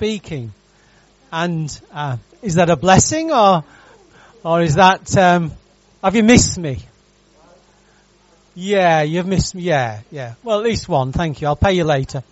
[0.00, 0.50] speaking.
[1.30, 3.64] And uh, is that a blessing or
[4.42, 5.52] or is that um,
[6.02, 6.78] have you missed me?
[8.54, 9.60] Yeah, you've missed me.
[9.60, 10.36] Yeah, yeah.
[10.42, 11.12] Well, at least one.
[11.12, 11.48] Thank you.
[11.48, 12.22] I'll pay you later.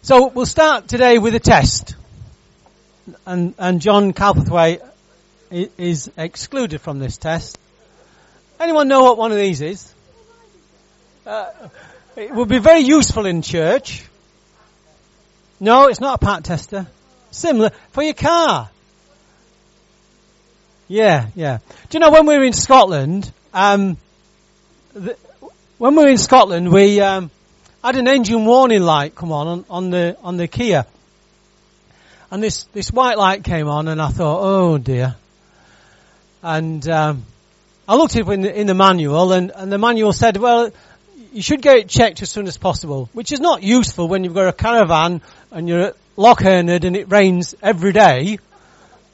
[0.00, 1.96] So we'll start today with a test.
[3.26, 4.80] And, and John Calpathway
[5.50, 7.58] is excluded from this test.
[8.58, 9.92] Anyone know what one of these is?
[11.26, 11.50] Uh,
[12.16, 14.08] it would be very useful in church.
[15.60, 16.86] No, it's not a part tester.
[17.30, 18.70] Similar for your car.
[20.86, 21.58] Yeah, yeah.
[21.90, 23.98] Do you know when we were in Scotland, um,
[24.94, 25.16] the,
[25.76, 27.30] when we were in Scotland, we um,
[27.84, 30.86] had an engine warning light come on, on on the on the Kia,
[32.30, 35.16] and this this white light came on, and I thought, oh dear.
[36.42, 37.24] And um,
[37.86, 40.70] I looked it in the, in the manual, and, and the manual said, well,
[41.32, 44.34] you should get it checked as soon as possible, which is not useful when you've
[44.34, 48.38] got a caravan and you're at Loch Ernard and it rains every day.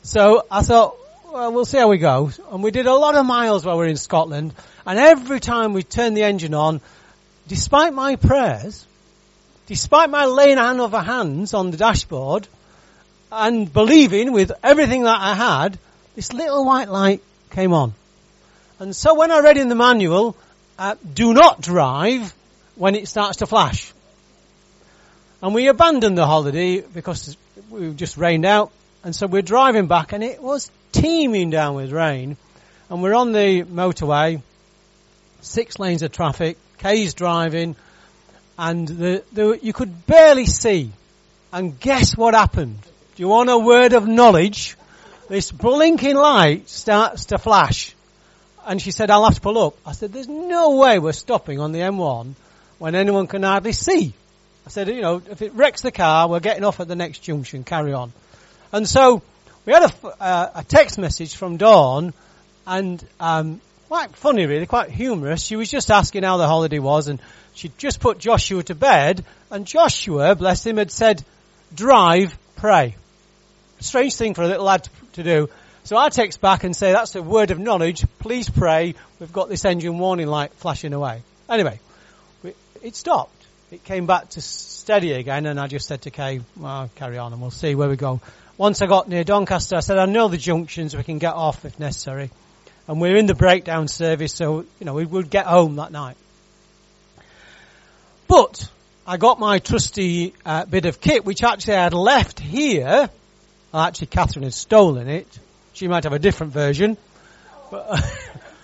[0.03, 0.97] So I thought,
[1.33, 2.31] well, we'll see how we go.
[2.51, 4.55] And we did a lot of miles while we were in Scotland,
[4.87, 6.81] and every time we turned the engine on,
[7.49, 8.87] despite my prayers,
[9.67, 12.47] despite my laying hand over hands on the dashboard,
[13.33, 15.79] and believing with everything that I had,
[16.15, 17.95] this little white light came on.
[18.79, 20.37] And so when I read in the manual,
[20.79, 22.35] uh, do not drive
[22.77, 23.94] when it starts to flash.
[25.45, 27.37] And we abandoned the holiday because
[27.69, 28.73] we just rained out.
[29.03, 32.39] And so we're driving back and it was teeming down with rain.
[32.89, 34.41] And we're on the motorway,
[35.43, 37.77] six lanes of traffic, Kay's driving,
[38.59, 40.91] and the, the, you could barely see.
[41.53, 42.79] And guess what happened?
[43.15, 44.79] Do you want a word of knowledge?
[45.29, 47.95] This blinking light starts to flash.
[48.65, 49.77] And she said, I'll have to pull up.
[49.85, 52.33] I said, there's no way we're stopping on the M1
[52.79, 54.15] when anyone can hardly see.
[54.67, 57.19] I said, you know, if it wrecks the car, we're getting off at the next
[57.19, 58.13] junction, carry on.
[58.73, 59.23] And so,
[59.67, 62.15] we had a, uh, a text message from Dawn,
[62.67, 65.43] and um, quite funny really, quite humorous.
[65.43, 67.21] She was just asking how the holiday was, and
[67.55, 71.23] she'd just put Joshua to bed, and Joshua, bless him, had said,
[71.75, 72.97] drive, pray.
[73.81, 75.51] Strange thing for a little lad to, do.
[75.85, 78.05] So I text back and say, that's a word of knowledge.
[78.19, 78.95] Please pray.
[79.21, 81.23] We've got this engine warning light flashing away.
[81.51, 81.79] Anyway,
[82.83, 83.44] it stopped.
[83.75, 87.33] It came back to steady again and I just said to Kay, well, carry on
[87.33, 88.21] and we'll see where we go.
[88.57, 90.97] Once I got near Doncaster, I said, I know the junctions.
[90.97, 92.31] We can get off if necessary.
[92.87, 96.17] And we're in the breakdown service, so, you know, we would get home that night.
[98.29, 98.69] But
[99.07, 103.11] I got my trusty uh, bit of kit, which actually I had left here.
[103.73, 105.27] Actually, Catherine had stolen it
[105.75, 106.97] she might have a different version.
[107.71, 108.01] But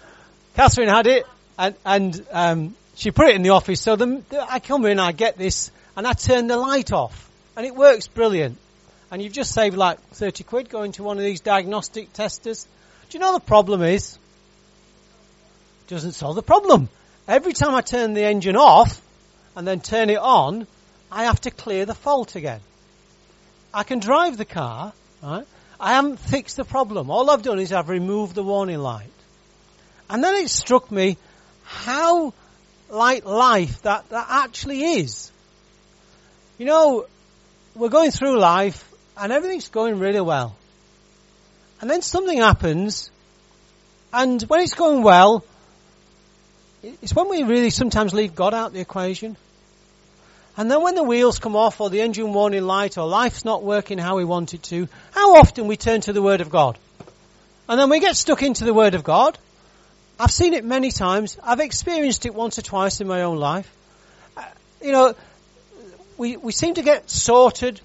[0.54, 1.26] Catherine had it,
[1.58, 3.80] and, and um, she put it in the office.
[3.80, 7.64] So the, I come in, I get this, and I turn the light off, and
[7.64, 8.58] it works brilliant.
[9.10, 12.68] And you've just saved like 30 quid going to one of these diagnostic testers.
[13.08, 14.18] Do you know the problem is?
[15.88, 16.90] Doesn't solve the problem.
[17.26, 19.00] Every time I turn the engine off
[19.56, 20.66] and then turn it on,
[21.10, 22.60] I have to clear the fault again.
[23.72, 25.46] I can drive the car, right?
[25.80, 27.10] I haven't fixed the problem.
[27.10, 29.08] All I've done is I've removed the warning light.
[30.10, 31.16] And then it struck me
[31.64, 32.34] how
[32.90, 35.30] like life that, that actually is.
[36.58, 37.06] You know,
[37.74, 38.86] we're going through life
[39.16, 40.56] and everything's going really well.
[41.80, 43.10] And then something happens
[44.12, 45.44] and when it's going well,
[46.82, 49.36] it's when we really sometimes leave God out the equation.
[50.56, 53.62] And then when the wheels come off or the engine warning light or life's not
[53.62, 56.78] working how we want it to, how often we turn to the Word of God?
[57.68, 59.38] And then we get stuck into the Word of God.
[60.20, 61.38] I've seen it many times.
[61.42, 63.70] I've experienced it once or twice in my own life.
[64.36, 64.44] Uh,
[64.82, 65.14] you know,
[66.18, 67.80] we, we seem to get sorted,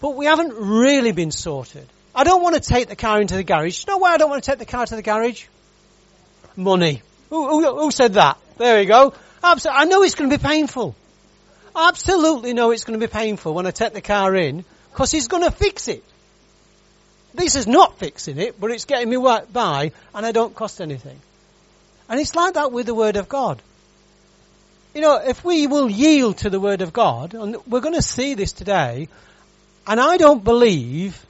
[0.00, 1.86] but we haven't really been sorted.
[2.14, 3.84] I don't want to take the car into the garage.
[3.86, 5.46] You know why I don't want to take the car to the garage?
[6.56, 7.02] Money.
[7.28, 8.38] Who, who, who said that?
[8.56, 9.12] There we go.
[9.44, 9.82] Absolutely.
[9.82, 10.96] I know it's going to be painful
[11.76, 15.10] I absolutely know it's going to be painful when I take the car in because
[15.12, 16.02] he's going to fix it.
[17.34, 19.18] This is not fixing it, but it's getting me
[19.52, 21.20] by and I don't cost anything.
[22.08, 23.60] And it's like that with the Word of God.
[24.94, 28.02] You know, if we will yield to the Word of God, and we're going to
[28.02, 29.08] see this today,
[29.86, 31.24] and I don't believe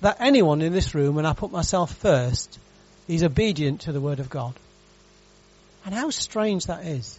[0.00, 2.58] that anyone in this room, and I put myself first,
[3.06, 4.54] is obedient to the Word of God.
[5.84, 7.18] And how strange that is.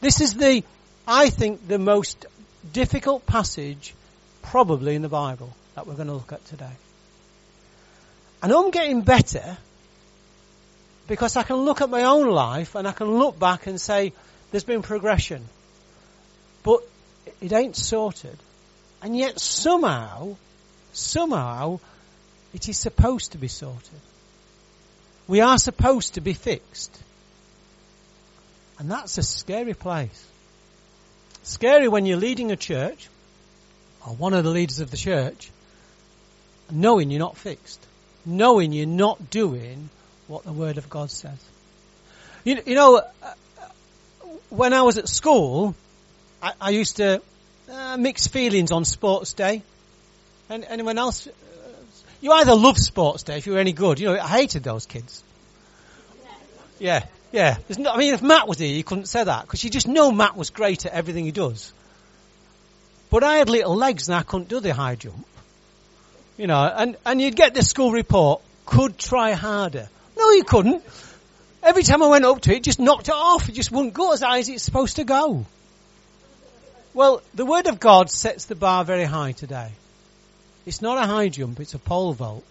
[0.00, 0.62] This is the
[1.06, 2.26] I think, the most
[2.72, 3.94] difficult passage
[4.42, 6.70] probably in the Bible that we're going to look at today.
[8.42, 9.56] And I'm getting better
[11.06, 14.12] because I can look at my own life and I can look back and say,
[14.50, 15.46] there's been progression.
[16.62, 16.80] But
[17.40, 18.38] it ain't sorted.
[19.02, 20.36] And yet somehow,
[20.92, 21.80] somehow,
[22.54, 24.00] it is supposed to be sorted.
[25.26, 26.96] We are supposed to be fixed.
[28.78, 30.26] And that's a scary place.
[31.42, 33.08] Scary when you're leading a church,
[34.06, 35.50] or one of the leaders of the church,
[36.70, 37.84] knowing you're not fixed.
[38.24, 39.90] Knowing you're not doing
[40.32, 41.38] what the Word of God says.
[42.42, 43.34] You, you know, uh,
[44.48, 45.74] when I was at school,
[46.42, 47.20] I, I used to
[47.70, 49.62] uh, feelings on sports day.
[50.48, 51.28] And anyone else?
[52.22, 54.00] You either love sports day if you were any good.
[54.00, 55.22] You know, I hated those kids.
[56.78, 57.58] Yeah, yeah.
[57.78, 60.10] No, I mean, if Matt was here, you couldn't say that because you just know
[60.10, 61.72] Matt was great at everything he does.
[63.10, 65.26] But I had little legs and I couldn't do the high jump.
[66.38, 69.90] You know, and, and you'd get the school report, could try harder.
[70.16, 70.84] No, you couldn't.
[71.62, 73.48] Every time I went up to it, it just knocked it off.
[73.48, 75.46] It just wouldn't go as high as it's supposed to go.
[76.94, 79.70] Well, the Word of God sets the bar very high today.
[80.66, 82.44] It's not a high jump, it's a pole vault.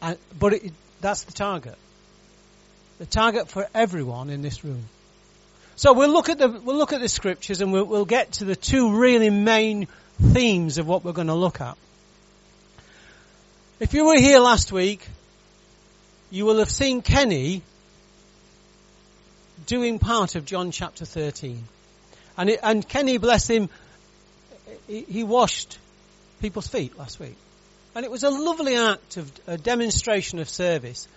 [0.00, 1.76] And, but it, that's the target.
[2.98, 4.84] The target for everyone in this room.
[5.74, 8.44] So we'll look at the, we'll look at the scriptures and we'll, we'll get to
[8.44, 9.88] the two really main
[10.20, 11.76] themes of what we're going to look at.
[13.78, 15.06] If you were here last week,
[16.36, 17.62] you will have seen Kenny
[19.64, 21.64] doing part of John chapter 13.
[22.36, 23.70] And, it, and Kenny, bless him,
[24.86, 25.78] he, he, washed
[26.42, 27.36] people's feet last week.
[27.94, 31.08] And it was a lovely act of a demonstration of service.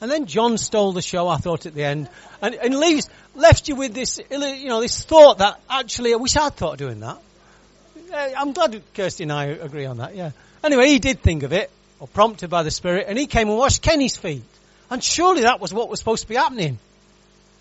[0.00, 2.08] And then John stole the show, I thought, at the end,
[2.40, 6.36] and, and leaves, left you with this, you know, this thought that actually, I wish
[6.36, 7.18] I'd thought of doing that.
[8.12, 10.30] I'm glad Kirsty and I agree on that, yeah.
[10.62, 13.58] Anyway, he did think of it, or prompted by the Spirit, and he came and
[13.58, 14.44] washed Kenny's feet.
[14.90, 16.78] And surely that was what was supposed to be happening.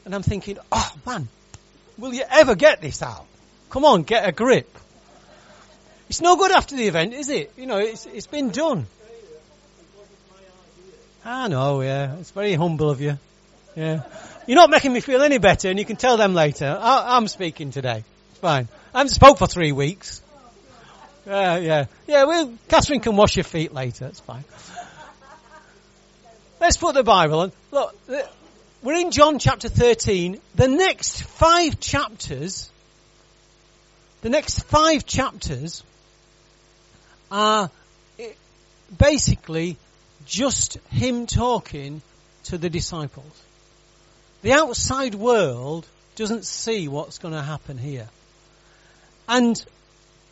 [0.06, 1.28] And I'm thinking, oh man,
[1.98, 3.26] will you ever get this out?
[3.70, 4.70] Come on, get a grip.
[6.10, 7.54] It's no good after the event, is it?
[7.58, 8.86] You know, it's, it's been done.
[11.26, 12.18] I know, yeah.
[12.18, 13.18] It's very humble of you.
[13.76, 14.04] Yeah.
[14.46, 16.78] You're not making me feel any better, and you can tell them later.
[16.80, 18.04] I, am speaking today.
[18.32, 18.68] It's fine.
[18.94, 20.22] I haven't spoke for three weeks.
[21.26, 21.86] Yeah, yeah.
[22.08, 24.08] Yeah, well, Catherine can wash your feet later.
[24.08, 24.44] It's fine.
[26.60, 27.52] Let's put the Bible on.
[27.72, 27.96] Look,
[28.82, 30.40] we're in John chapter 13.
[30.56, 32.70] The next five chapters,
[34.22, 35.84] the next five chapters
[37.32, 37.70] are
[38.20, 38.30] eh,
[38.98, 39.78] basically
[40.26, 42.02] just him talking
[42.46, 43.42] to the disciples.
[44.42, 45.86] The outside world
[46.16, 48.10] doesn't see what's going to happen here.
[49.28, 49.64] And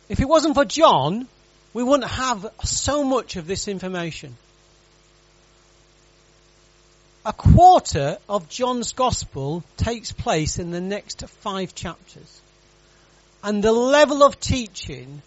[0.08, 1.26] if it wasn't for John,
[1.74, 4.36] we wouldn't have so much of this information
[7.24, 12.40] a quarter of John's Gospel takes place in the next five chapters.
[13.44, 15.22] And the level of teaching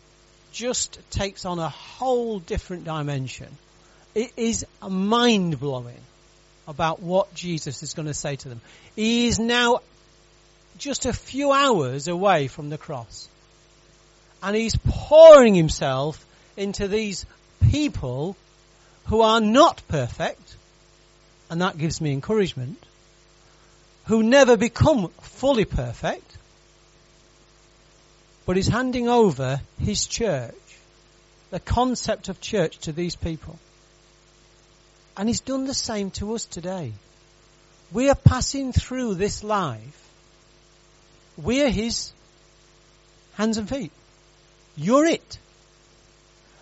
[0.51, 3.47] just takes on a whole different dimension.
[4.13, 5.99] It is mind blowing
[6.67, 8.61] about what Jesus is going to say to them.
[8.95, 9.79] He is now
[10.77, 13.29] just a few hours away from the cross.
[14.41, 17.25] And he's pouring himself into these
[17.71, 18.35] people
[19.05, 20.55] who are not perfect,
[21.49, 22.83] and that gives me encouragement,
[24.05, 26.37] who never become fully perfect,
[28.45, 30.53] but he's handing over his church,
[31.49, 33.57] the concept of church to these people.
[35.17, 36.93] And he's done the same to us today.
[37.91, 40.09] We are passing through this life.
[41.37, 42.11] We are his
[43.33, 43.91] hands and feet.
[44.77, 45.39] You're it.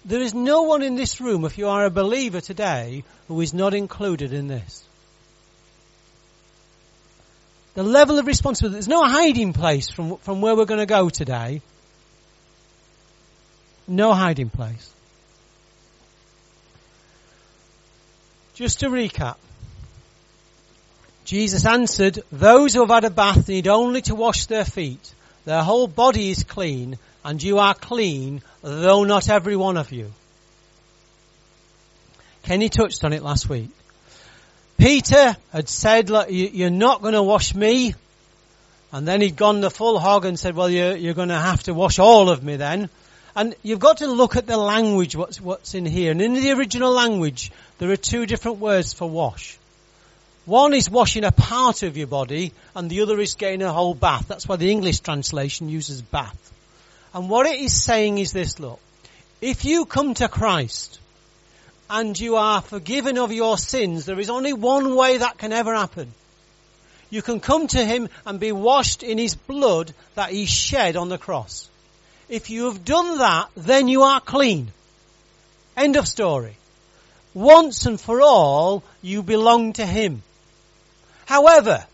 [0.06, 3.54] There is no one in this room, if you are a believer today, who is
[3.54, 4.84] not included in this.
[7.74, 11.10] The level of responsibility, there's no hiding place from, from where we're going to go
[11.10, 11.62] today.
[13.88, 14.94] No hiding place.
[18.54, 19.38] Just to recap.
[21.26, 25.14] Jesus answered, those who have had a bath need only to wash their feet.
[25.46, 30.12] Their whole body is clean and you are clean, though not every one of you.
[32.44, 33.70] Kenny touched on it last week.
[34.78, 37.96] Peter had said, look, you're not going to wash me.
[38.92, 41.64] And then he'd gone the full hog and said, well, you're, you're going to have
[41.64, 42.90] to wash all of me then.
[43.36, 46.12] And you've got to look at the language, what's, what's in here.
[46.12, 49.58] And in the original language, there are two different words for wash.
[50.46, 53.96] One is washing a part of your body, and the other is getting a whole
[53.96, 54.28] bath.
[54.28, 56.53] That's why the English translation uses bath.
[57.14, 58.80] And what it is saying is this, look.
[59.40, 61.00] If you come to Christ
[61.90, 65.76] and you are forgiven of your sins, there is only one way that can ever
[65.76, 66.14] happen.
[67.10, 71.10] You can come to Him and be washed in His blood that He shed on
[71.10, 71.70] the cross.
[72.30, 74.72] If you have done that, then you are clean.
[75.78, 76.56] End of story.
[77.36, 80.24] Once and for all, you belong to Him.
[81.26, 81.86] However,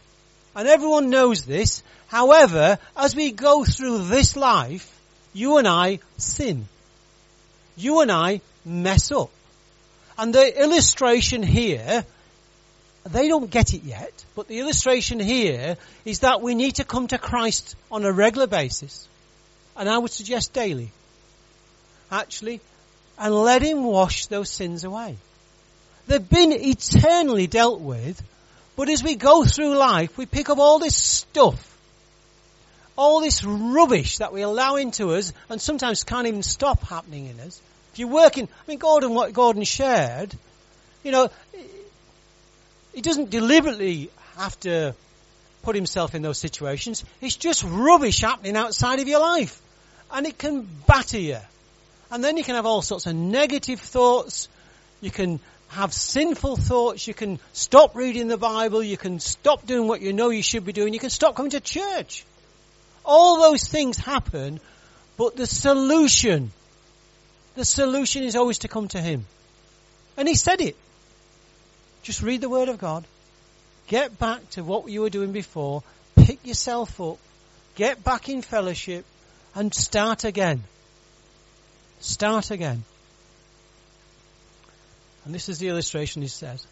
[0.55, 4.98] and everyone knows this, however, as we go through this life,
[5.33, 6.67] you and I sin.
[7.77, 9.29] You and I mess up.
[10.17, 12.05] And the illustration here,
[13.05, 17.07] they don't get it yet, but the illustration here is that we need to come
[17.07, 19.07] to Christ on a regular basis.
[19.77, 20.91] And I would suggest daily.
[22.11, 22.59] Actually,
[23.17, 25.15] and let Him wash those sins away.
[26.07, 28.21] They've been eternally dealt with,
[28.75, 31.77] but as we go through life, we pick up all this stuff,
[32.99, 37.39] all this rubbish that we allow into us, and sometimes can't even stop happening in
[37.39, 37.61] us.
[37.93, 40.35] If you're working, I mean, Gordon, what Gordon shared,
[41.01, 41.29] you know,
[42.93, 44.93] he doesn't deliberately have to
[45.61, 47.05] put himself in those situations.
[47.21, 49.61] It's just rubbish happening outside of your life.
[50.11, 51.37] And it can batter you.
[52.11, 54.49] And then you can have all sorts of negative thoughts.
[54.99, 55.39] You can
[55.69, 57.07] have sinful thoughts.
[57.07, 58.83] You can stop reading the Bible.
[58.83, 60.93] You can stop doing what you know you should be doing.
[60.93, 62.25] You can stop coming to church.
[63.11, 64.59] All those things happen,
[65.17, 66.51] but the solution,
[67.55, 69.25] the solution is always to come to Him.
[70.15, 70.75] And He said it.
[72.03, 73.03] Just read the Word of God.
[73.87, 75.81] Get back to what you were doing before.
[76.15, 77.17] Pick yourself up.
[77.73, 79.05] Get back in fellowship
[79.55, 80.63] and start again.
[81.99, 82.83] Start again.
[85.25, 86.67] And this is the illustration he says.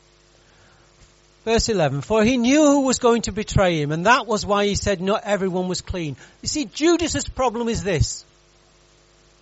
[1.48, 4.66] Verse 11, for he knew who was going to betray him, and that was why
[4.66, 6.18] he said not everyone was clean.
[6.42, 8.25] You see, Judas's problem is this.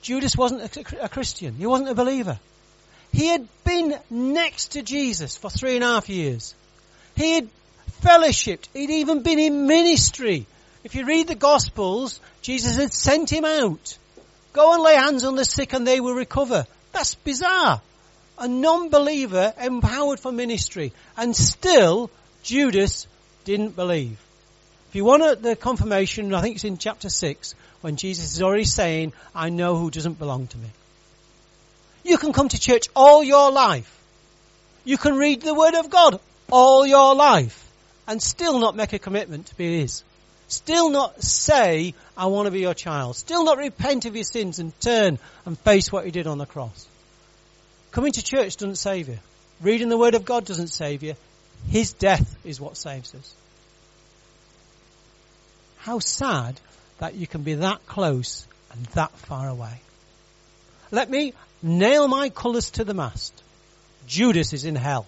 [0.03, 1.55] Judas wasn't a, a Christian.
[1.55, 2.39] He wasn't a believer.
[3.11, 6.53] He had been next to Jesus for three and a half years.
[7.15, 7.49] He had
[8.03, 8.67] fellowshipped.
[8.75, 10.45] He'd even been in ministry.
[10.83, 13.97] If you read the Gospels, Jesus had sent him out.
[14.53, 16.67] Go and lay hands on the sick and they will recover.
[16.91, 17.81] That's bizarre.
[18.37, 20.93] A non-believer empowered for ministry.
[21.17, 22.09] And still,
[22.43, 23.07] Judas
[23.45, 24.19] didn't believe.
[24.89, 28.65] If you want the confirmation, I think it's in chapter 6, when Jesus is already
[28.65, 30.67] saying, I know who doesn't belong to me.
[32.03, 33.91] You can come to church all your life.
[34.83, 36.19] You can read the Word of God
[36.51, 37.69] all your life
[38.07, 40.03] and still not make a commitment to be His.
[40.47, 43.15] Still not say, I want to be your child.
[43.15, 46.45] Still not repent of your sins and turn and face what you did on the
[46.45, 46.87] cross.
[47.95, 49.19] Coming to church doesn't save you.
[49.61, 51.13] Reading the Word of God doesn't save you.
[51.69, 53.33] His death is what saves us.
[55.77, 56.59] How sad
[56.97, 59.79] that you can be that close and that far away.
[60.91, 63.31] Let me nail my colours to the mast.
[64.07, 65.05] Judas is in hell.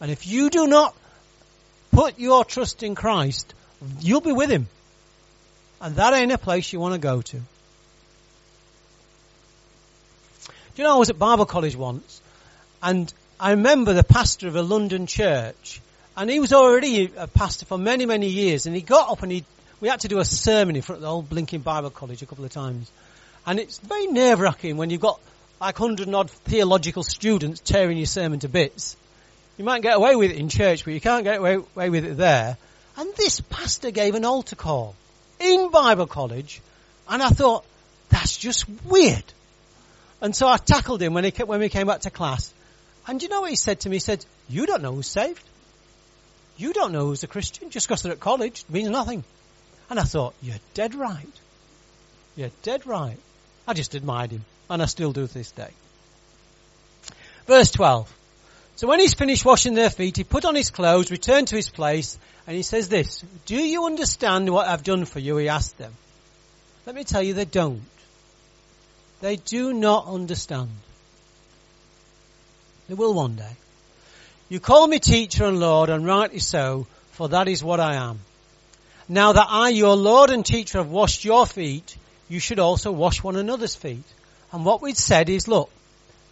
[0.00, 0.94] And if you do not
[1.90, 3.52] put your trust in Christ,
[3.98, 4.68] you'll be with him.
[5.80, 7.40] And that ain't a place you want to go to.
[10.78, 12.22] You know, I was at Bible college once,
[12.80, 15.80] and I remember the pastor of a London church,
[16.16, 19.32] and he was already a pastor for many, many years, and he got up and
[19.32, 19.44] he,
[19.80, 22.26] we had to do a sermon in front of the old blinking Bible college a
[22.26, 22.92] couple of times.
[23.44, 25.18] And it's very nerve wracking when you've got
[25.60, 28.96] like hundred odd theological students tearing your sermon to bits.
[29.56, 32.16] You might get away with it in church, but you can't get away with it
[32.16, 32.56] there.
[32.96, 34.94] And this pastor gave an altar call
[35.40, 36.62] in Bible college,
[37.08, 37.64] and I thought,
[38.10, 39.24] that's just weird.
[40.20, 42.52] And so I tackled him when, he, when we came back to class.
[43.06, 43.96] And you know what he said to me?
[43.96, 45.42] He said, you don't know who's saved.
[46.56, 47.70] You don't know who's a Christian.
[47.70, 49.24] Just because they're at college means nothing.
[49.88, 51.26] And I thought, you're dead right.
[52.36, 53.16] You're dead right.
[53.66, 54.44] I just admired him.
[54.68, 55.70] And I still do to this day.
[57.46, 58.14] Verse 12.
[58.76, 61.68] So when he's finished washing their feet, he put on his clothes, returned to his
[61.68, 65.36] place, and he says this, Do you understand what I've done for you?
[65.38, 65.92] He asked them.
[66.86, 67.82] Let me tell you, they don't.
[69.20, 70.70] They do not understand.
[72.88, 73.56] They will one day.
[74.48, 78.20] You call me teacher and Lord, and rightly so, for that is what I am.
[79.08, 81.96] Now that I, your Lord and teacher, have washed your feet,
[82.28, 84.04] you should also wash one another's feet.
[84.52, 85.70] And what we'd said is, look,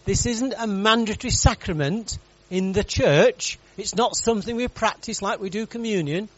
[0.05, 2.17] this isn't a mandatory sacrament
[2.49, 3.59] in the church.
[3.77, 6.29] It's not something we practice like we do communion.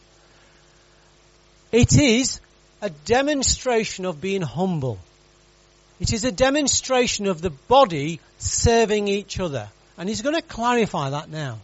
[1.72, 2.40] It is
[2.82, 4.98] a demonstration of being humble.
[6.00, 9.68] It is a demonstration of the body serving each other.
[9.98, 11.58] And he's going to clarify that now.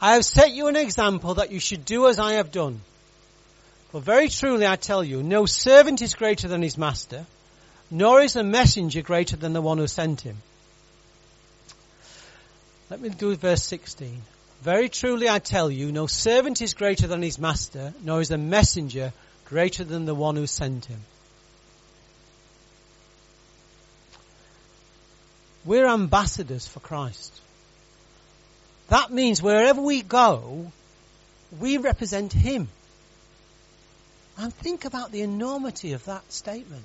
[0.00, 2.80] I have set you an example that you should do as I have done.
[3.92, 7.26] For very truly I tell you, no servant is greater than his master,
[7.90, 10.36] nor is a messenger greater than the one who sent him.
[12.90, 14.22] Let me do verse 16.
[14.62, 18.38] Very truly I tell you, no servant is greater than his master, nor is a
[18.38, 19.12] messenger
[19.48, 21.00] greater than the one who sent him.
[25.64, 27.32] We're ambassadors for Christ.
[28.88, 30.72] That means wherever we go,
[31.58, 32.68] we represent Him.
[34.38, 36.84] And think about the enormity of that statement.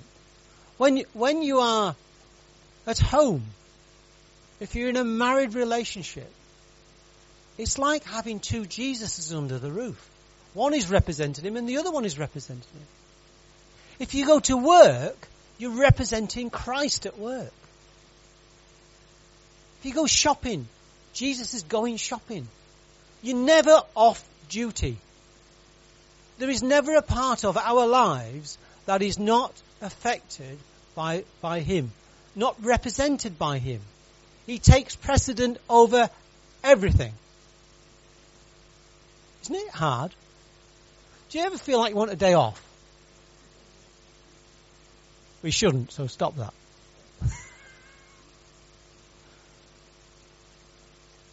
[0.78, 1.96] When you, when you are
[2.88, 3.44] at home,
[4.60, 6.30] if you're in a married relationship,
[7.58, 10.10] it's like having two Jesuses under the roof.
[10.54, 12.88] One is representing him and the other one is representing him.
[14.00, 17.54] If you go to work, you're representing Christ at work.
[19.80, 20.68] If you go shopping,
[21.14, 22.48] Jesus is going shopping.
[23.22, 24.98] You're never off duty.
[26.38, 30.58] There is never a part of our lives that is not affected
[30.96, 31.92] by, by Him,
[32.36, 33.82] not represented by Him.
[34.46, 36.10] He takes precedent over
[36.64, 37.14] everything.
[39.44, 40.14] Isn't it hard?
[41.34, 42.64] Do you ever feel like you want a day off?
[45.42, 46.54] We shouldn't, so stop that.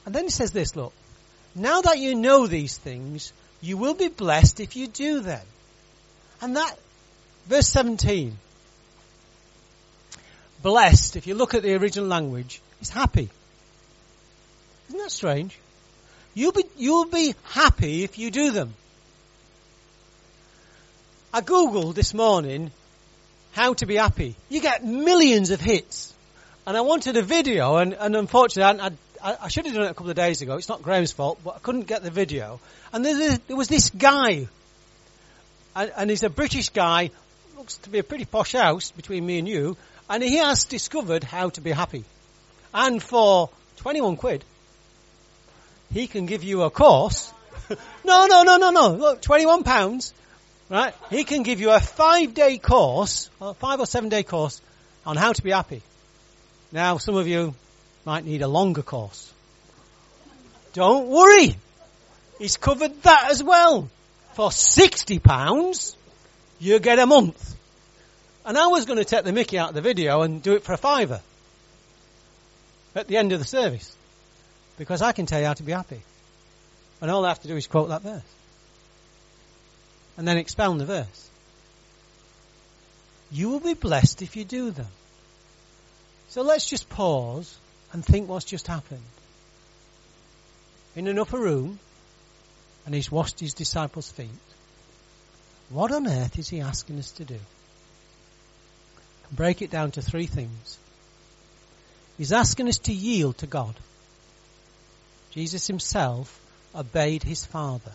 [0.07, 0.95] and then he says this, look.
[1.55, 5.45] Now that you know these things, you will be blessed if you do them.
[6.41, 6.79] And that,
[7.47, 8.39] verse 17.
[10.63, 13.29] Blessed, if you look at the original language, is happy.
[14.89, 15.59] Isn't that strange?
[16.33, 18.73] You'll be, you'll be happy if you do them.
[21.33, 22.73] I googled this morning
[23.53, 24.35] how to be happy.
[24.49, 26.13] You get millions of hits.
[26.67, 28.91] And I wanted a video and, and unfortunately I,
[29.23, 30.57] I, I, should have done it a couple of days ago.
[30.57, 32.61] It's not Graham's fault, but I couldn't get the video.
[32.93, 34.49] And there, there was this guy,
[35.77, 37.11] and, and he's a British guy,
[37.57, 39.77] looks to be a pretty posh house between me and you,
[40.09, 42.05] and he has discovered how to be happy.
[42.75, 44.45] And for 21 quid,
[45.93, 47.33] he can give you a course.
[48.05, 48.93] no, no, no, no, no.
[48.95, 50.13] Look, 21 pounds,
[50.71, 50.95] right?
[51.11, 54.63] He can give you a five day course, a five or seven day course
[55.05, 55.83] on how to be happy.
[56.73, 57.55] Now, some of you
[58.07, 59.31] might need a longer course.
[60.73, 61.57] Don't worry.
[62.39, 63.91] He's covered that as well.
[64.35, 65.97] For 60 pounds,
[66.61, 67.57] you get a month.
[68.47, 70.63] And I was going to take the mickey out of the video and do it
[70.63, 71.21] for a fiver
[72.95, 73.95] at the end of the service.
[74.79, 76.01] Because I can tell you how to be happy.
[77.01, 78.23] And all I have to do is quote that verse.
[80.17, 81.31] And then expound the verse.
[83.31, 84.89] You will be blessed if you do them.
[86.29, 87.57] So let's just pause
[87.93, 89.03] and think what's just happened.
[90.97, 91.79] In an upper room,
[92.87, 94.29] and he's washed his disciples' feet.
[95.71, 97.39] What on earth is he asking us to do?
[99.33, 100.79] Break it down to three things.
[102.19, 103.75] He's asking us to yield to God.
[105.31, 106.41] Jesus himself
[106.75, 107.93] obeyed his Father.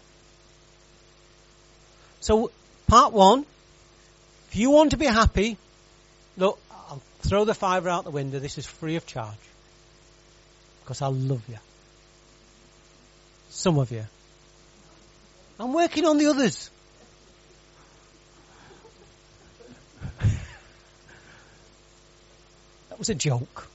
[2.25, 2.49] So,
[2.87, 3.45] part one,
[4.49, 5.57] if you want to be happy,
[6.37, 8.39] look, I'll throw the fiver out the window.
[8.39, 9.37] This is free of charge.
[10.81, 11.59] Because I love you.
[13.51, 14.05] Some of you.
[15.59, 16.71] I'm working on the others.
[22.89, 23.67] that was a joke.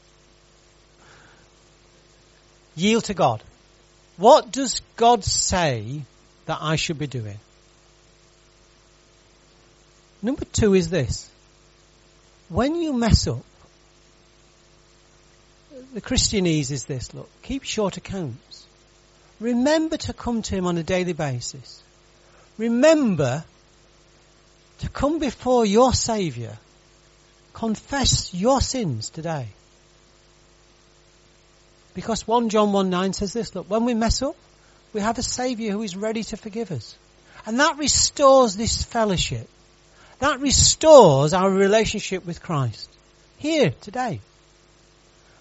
[2.75, 3.45] Yield to God.
[4.17, 6.03] What does God say
[6.47, 7.39] that I should be doing?
[10.23, 11.31] Number two is this.
[12.49, 13.45] When you mess up,
[15.95, 18.67] the Christianese is this, look, keep short accounts.
[19.41, 21.83] Remember to come to Him on a daily basis.
[22.59, 23.45] Remember
[24.81, 26.53] to come before your Saviour.
[27.55, 29.49] Confess your sins today.
[31.95, 34.37] Because 1 John 1 9 says this, look, when we mess up,
[34.93, 36.97] we have a Saviour who is ready to forgive us.
[37.47, 39.49] And that restores this fellowship.
[40.21, 42.89] That restores our relationship with Christ.
[43.39, 44.21] Here, today.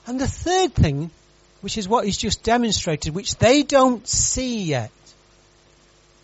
[0.08, 1.12] And the third thing,
[1.62, 4.92] which is what he's just demonstrated, which they don't see yet,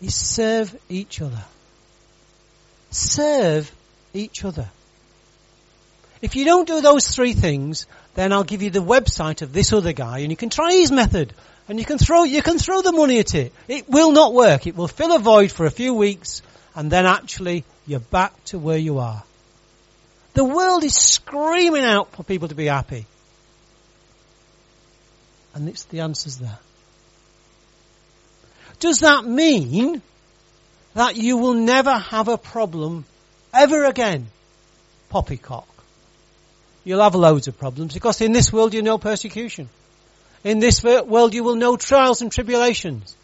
[0.02, 1.44] is serve each other.
[2.90, 3.70] Serve
[4.14, 4.68] each other.
[6.22, 9.74] If you don't do those three things, then I'll give you the website of this
[9.74, 11.34] other guy and you can try his method
[11.68, 13.52] and you can throw, you can throw the money at it.
[13.68, 14.66] It will not work.
[14.66, 16.40] It will fill a void for a few weeks
[16.74, 19.22] and then actually you're back to where you are.
[20.34, 23.06] The world is screaming out for people to be happy.
[25.54, 26.58] And it's the answer's there.
[28.80, 30.02] Does that mean
[30.94, 33.06] that you will never have a problem
[33.54, 34.26] ever again?
[35.08, 35.66] Poppycock
[36.86, 39.68] you'll have loads of problems because in this world you know persecution.
[40.44, 43.16] In this world you will know trials and tribulations.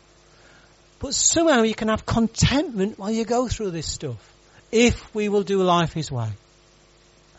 [0.99, 4.32] But somehow you can have contentment while you go through this stuff.
[4.73, 6.29] If we will do life His way.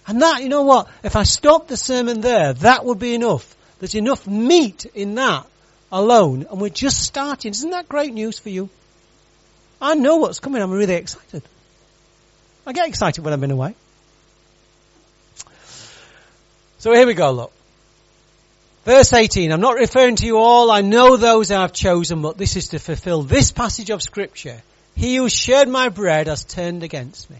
[0.07, 0.89] And that, you know what?
[1.03, 3.55] If I stop the sermon there, that would be enough.
[3.79, 5.45] There's enough meat in that
[5.91, 7.51] alone, and we're just starting.
[7.51, 8.69] Isn't that great news for you?
[9.81, 10.61] I know what's coming.
[10.61, 11.43] I'm really excited.
[12.65, 13.75] I get excited when I'm in a way.
[16.77, 17.51] So here we go, look.
[18.85, 22.37] Verse 18, I'm not referring to you all, I know those I have chosen, but
[22.37, 24.61] this is to fulfill this passage of scripture.
[24.95, 27.37] He who shared my bread has turned against me.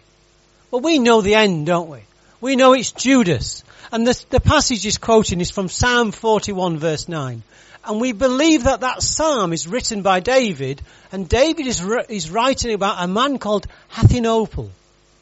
[0.72, 2.00] Well, we know the end, don't we?
[2.42, 3.64] We know it's Judas.
[3.92, 7.44] And the, the passage is quoting is from Psalm 41 verse 9.
[7.86, 12.74] And we believe that that psalm is written by David, and David is, is writing
[12.74, 14.70] about a man called Hathinopel.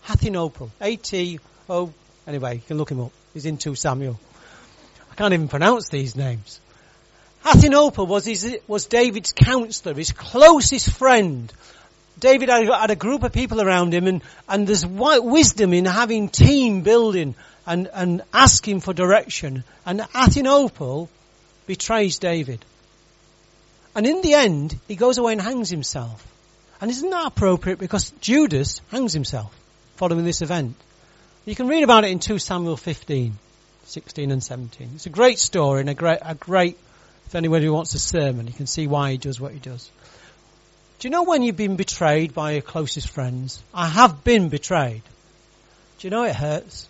[0.06, 0.70] Hathinopel.
[0.80, 1.94] A-T-O,
[2.28, 3.12] anyway, you can look him up.
[3.34, 4.20] He's in 2 Samuel.
[5.12, 6.62] I can't even pronounce these names.
[7.44, 11.52] Hathinopel was his, was David's counselor, his closest friend.
[12.22, 16.82] David had, a group of people around him and, and there's wisdom in having team
[16.84, 17.36] building
[17.68, 19.66] and, and asking for direction.
[19.86, 21.10] And Hathinopel
[21.68, 22.64] betrays David.
[23.94, 26.26] And in the end, he goes away and hangs himself.
[26.80, 29.54] And isn't that appropriate because Judas hangs himself
[29.98, 30.76] following this event?
[31.44, 33.38] You can read about it in 2 Samuel 15.
[33.86, 34.92] 16 and 17.
[34.96, 36.78] It's a great story and a great, a great,
[37.26, 39.90] if anybody wants a sermon, you can see why he does what he does.
[41.02, 43.64] Do you know when you've been betrayed by your closest friends?
[43.74, 45.02] I have been betrayed.
[45.98, 46.88] Do you know it hurts?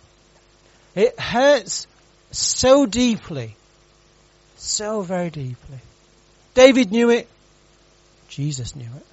[0.94, 1.86] It hurts
[2.30, 3.56] so deeply.
[4.58, 5.78] So very deeply.
[6.52, 7.26] David knew it.
[8.28, 9.06] Jesus knew it.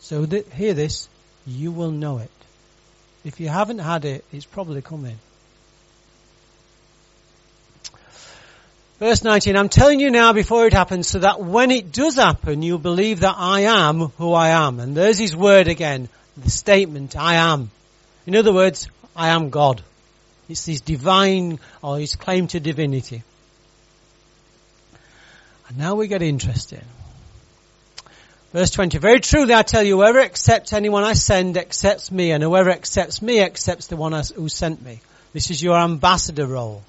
[0.00, 1.08] So th- hear this.
[1.46, 2.30] You will know it.
[3.22, 5.20] If you haven't had it, it's probably coming.
[9.00, 12.60] Verse 19, I'm telling you now before it happens so that when it does happen,
[12.62, 14.78] you'll believe that I am who I am.
[14.78, 17.70] And there's his word again, the statement, I am.
[18.26, 19.82] In other words, I am God.
[20.50, 23.22] It's his divine, or his claim to divinity.
[25.68, 26.84] And now we get interesting.
[28.52, 32.42] Verse 20, very truly I tell you, whoever accepts anyone I send accepts me, and
[32.42, 35.00] whoever accepts me accepts the one who sent me.
[35.32, 36.82] This is your ambassador role.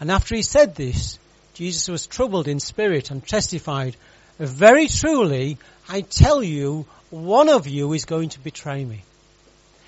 [0.00, 1.18] And after he said this,
[1.54, 3.96] Jesus was troubled in spirit and testified,
[4.38, 5.58] very truly,
[5.88, 9.02] I tell you, one of you is going to betray me.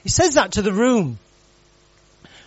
[0.02, 1.18] He says that to the room.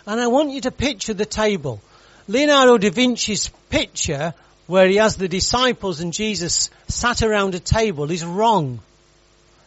[0.05, 1.81] And I want you to picture the table.
[2.27, 4.35] Leonardo da Vinci's picture
[4.67, 8.79] where he has the disciples and Jesus sat around a table is wrong.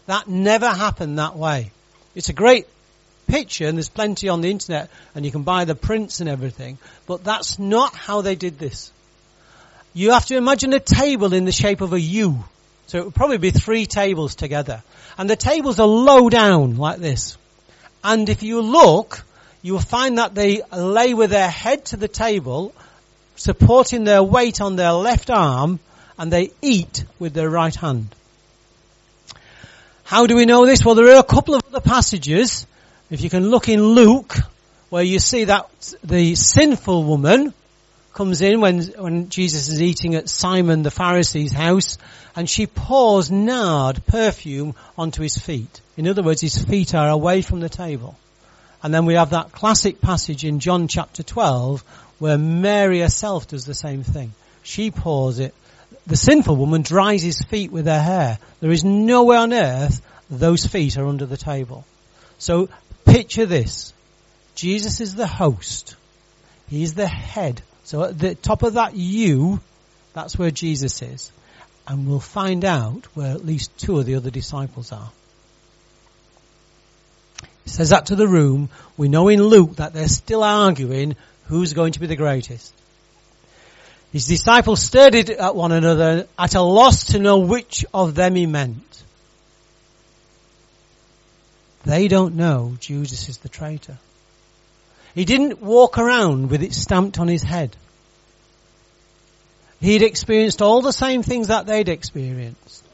[0.07, 1.73] That never happened that way.
[2.15, 2.67] It's a great
[3.29, 6.79] picture, and there's plenty on the internet, and you can buy the prints and everything,
[7.07, 8.93] but that's not how they did this.
[9.95, 12.43] You have to imagine a table in the shape of a U.
[12.87, 14.83] So it would probably be three tables together.
[15.19, 17.37] And the tables are low down like this.
[18.03, 19.25] And if you look,
[19.61, 22.73] you will find that they lay with their head to the table,
[23.37, 25.81] supporting their weight on their left arm,
[26.17, 28.15] and they eat with their right hand.
[30.05, 30.85] How do we know this?
[30.85, 32.67] Well, there are a couple of other passages
[33.11, 34.37] if you can look in Luke,
[34.91, 35.69] where you see that
[36.03, 37.55] the sinful woman
[38.13, 41.99] comes in when, when Jesus is eating at Simon the Pharisee's house,
[42.35, 45.81] and she pours nard perfume onto his feet.
[45.97, 48.17] In other words, his feet are away from the table.
[48.83, 51.83] And then we have that classic passage in John chapter 12
[52.19, 54.33] where Mary herself does the same thing.
[54.63, 55.55] She pours it.
[56.07, 58.39] The sinful woman dries his feet with her hair.
[58.61, 61.85] There is nowhere on earth those feet are under the table.
[62.39, 62.69] So
[63.09, 63.93] Picture this.
[64.55, 65.97] Jesus is the host.
[66.69, 67.63] He's the head.
[67.85, 69.61] So at the top of that U,
[70.13, 71.33] that's where Jesus is.
[71.87, 75.11] And we'll find out where at least two of the other disciples are.
[77.65, 78.69] He says that to the room.
[78.97, 81.17] We know in Luke that they're still arguing
[81.47, 82.75] who's going to be the greatest.
[84.13, 88.47] His disciples stared at one another at a loss to know which of them he
[88.47, 88.88] meant.
[91.85, 93.99] They don't know Judas is the traitor.
[95.15, 97.77] He didn't walk around with it stamped on his head.
[99.81, 102.85] He'd experienced all the same things that they'd experienced.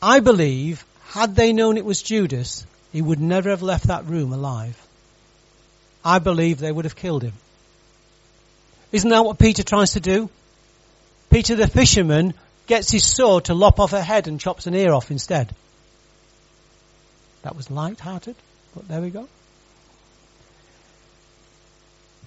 [0.00, 4.32] I believe, had they known it was Judas, he would never have left that room
[4.32, 4.80] alive.
[6.04, 7.32] I believe they would have killed him.
[8.92, 10.30] Isn't that what Peter tries to do?
[11.30, 12.34] Peter the fisherman
[12.66, 15.54] gets his sword to lop off a head and chops an ear off instead.
[17.44, 18.36] That was light-hearted,
[18.74, 19.28] but there we go.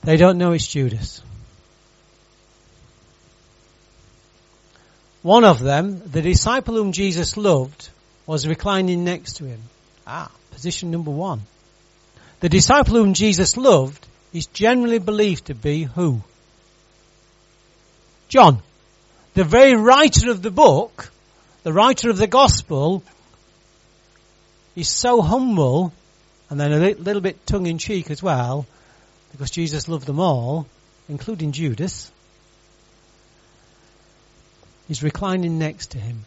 [0.04, 1.24] They don't know it's Judas.
[5.24, 7.90] One of them, the disciple whom Jesus loved,
[8.28, 9.60] was reclining next to him.
[10.06, 11.42] Ah, position number one.
[12.40, 16.22] The disciple whom Jesus loved is generally believed to be who?
[18.30, 18.62] John.
[19.34, 21.12] The very writer of the book,
[21.64, 23.04] the writer of the gospel,
[24.78, 25.92] is so humble
[26.50, 28.66] and then a little bit tongue in cheek as well,
[29.32, 30.68] because Jesus loved them all,
[31.10, 32.10] including Judas.
[34.88, 36.26] He's reclining next to him.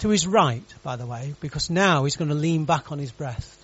[0.00, 3.12] To his right, by the way, because now he's going to lean back on his
[3.12, 3.56] breast.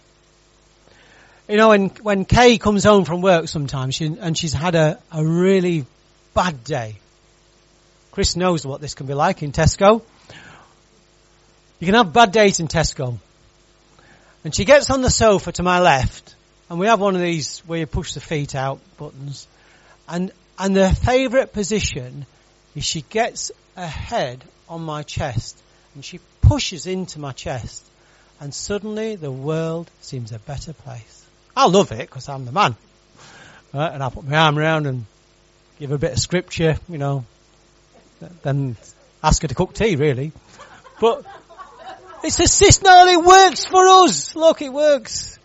[1.49, 4.99] You know, when, when Kay comes home from work sometimes she, and she's had a,
[5.13, 5.87] a really
[6.35, 6.97] bad day.
[8.13, 10.03] Chris knows what this can be like in Tesco.
[11.79, 13.19] You can have bad days in Tesco.
[14.45, 16.35] And she gets on the sofa to my left,
[16.71, 19.47] and we have one of these where you push the feet out buttons.
[20.09, 22.27] And, and the favourite position
[22.75, 25.61] is she gets her head on my chest,
[25.95, 27.85] and she pushes into my chest,
[28.41, 31.25] and suddenly the world seems a better place.
[31.57, 32.77] I love it because I'm the man.
[33.75, 33.93] Right?
[33.93, 35.07] And I put my arm around and
[35.79, 37.25] give her a bit of scripture, you know,
[38.43, 38.77] then
[39.23, 40.33] ask her to cook tea really.
[41.01, 41.27] But
[42.25, 44.35] it's a system, no, it works for us.
[44.35, 45.39] Look, it works.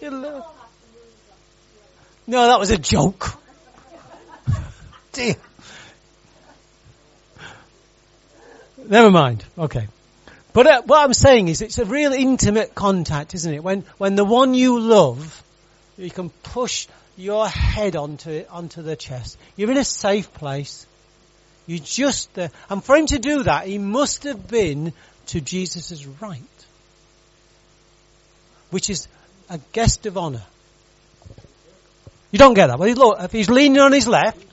[0.00, 0.44] No,
[2.26, 3.34] that was a joke.
[5.12, 5.34] Dear.
[8.86, 9.44] Never mind.
[9.58, 9.88] Okay.
[10.52, 13.62] But uh, what I'm saying is it's a real intimate contact, isn't it?
[13.62, 15.42] When, when the one you love,
[15.96, 19.38] you can push your head onto it, onto the chest.
[19.56, 20.86] You're in a safe place.
[21.66, 24.92] You just, uh, and for him to do that, he must have been
[25.30, 26.40] to Jesus' right.
[28.70, 29.08] Which is
[29.48, 30.42] a guest of honor.
[32.30, 32.78] You don't get that.
[32.78, 34.44] Well, look, if he's leaning on his left,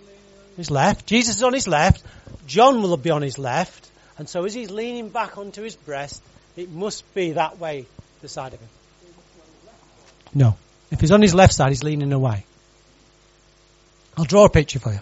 [0.55, 2.03] his left, Jesus is on his left,
[2.47, 6.23] John will be on his left, and so as he's leaning back onto his breast,
[6.55, 7.85] it must be that way,
[8.21, 8.69] the side of him.
[10.33, 10.57] No.
[10.91, 12.45] If he's on his left side, he's leaning away.
[14.17, 14.99] I'll draw a picture for you.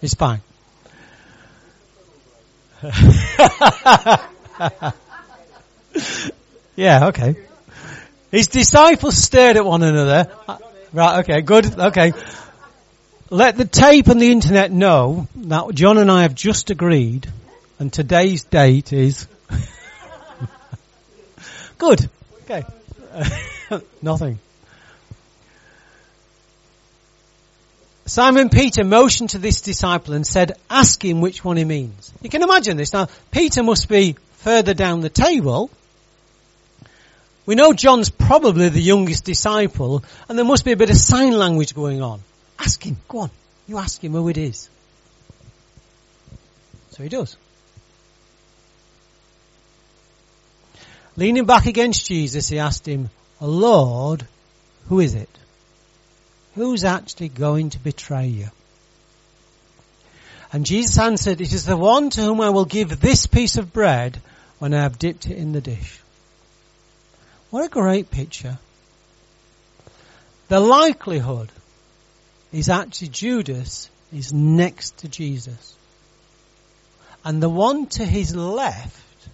[0.00, 0.40] It's fine.
[6.76, 7.36] yeah, okay.
[8.30, 10.30] His disciples stared at one another.
[10.92, 12.12] Right, okay, good, okay.
[13.30, 17.30] Let the tape and the internet know that John and I have just agreed
[17.78, 19.28] and today's date is
[21.78, 22.08] good.
[22.44, 22.64] Okay.
[24.02, 24.38] Nothing.
[28.06, 32.10] Simon Peter motioned to this disciple and said, ask him which one he means.
[32.22, 32.94] You can imagine this.
[32.94, 35.70] Now, Peter must be further down the table.
[37.48, 41.32] We know John's probably the youngest disciple and there must be a bit of sign
[41.32, 42.20] language going on.
[42.58, 42.98] Ask him.
[43.08, 43.30] Go on.
[43.66, 44.68] You ask him who it is.
[46.90, 47.38] So he does.
[51.16, 53.08] Leaning back against Jesus, he asked him,
[53.40, 54.26] Lord,
[54.90, 55.30] who is it?
[56.54, 58.48] Who's actually going to betray you?
[60.52, 63.72] And Jesus answered, It is the one to whom I will give this piece of
[63.72, 64.20] bread
[64.58, 66.02] when I have dipped it in the dish.
[67.50, 68.58] What a great picture.
[70.48, 71.50] The likelihood
[72.52, 75.76] is actually Judas is next to Jesus.
[77.24, 79.28] And the one to his left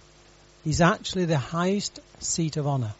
[0.65, 2.93] is actually the highest seat of honour.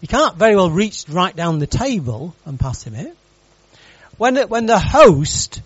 [0.00, 3.16] You can't very well reach right down the table and pass him it.
[4.16, 5.62] When, it, when the host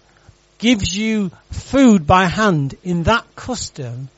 [0.58, 4.08] gives you food by hand in that custom,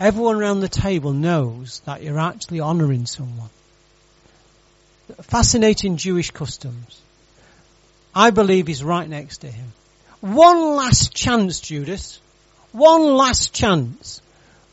[0.00, 3.50] everyone around the table knows that you're actually honouring someone.
[5.22, 7.00] Fascinating Jewish customs.
[8.14, 9.72] I believe he's right next to him.
[10.20, 12.20] One last chance, Judas.
[12.72, 14.22] One last chance